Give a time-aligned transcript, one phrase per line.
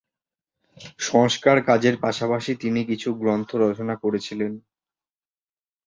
[1.01, 4.51] সংস্কার কাজের পাশাপাশি তিনি কিছু গ্রন্থ রচনা করেছিলেন।